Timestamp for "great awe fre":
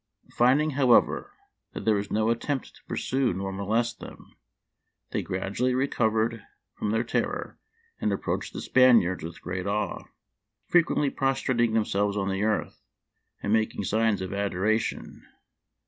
9.43-10.79